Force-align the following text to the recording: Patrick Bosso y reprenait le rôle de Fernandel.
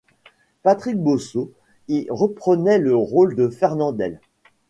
Patrick 0.63 0.97
Bosso 0.99 1.51
y 1.87 2.07
reprenait 2.09 2.79
le 2.79 2.95
rôle 2.95 3.35
de 3.35 3.49
Fernandel. 3.49 4.19